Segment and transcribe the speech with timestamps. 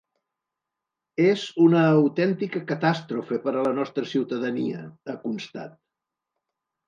[1.25, 4.81] “És una autèntica catàstrofe per a la nostra ciutadania”,
[5.11, 5.77] ha constat.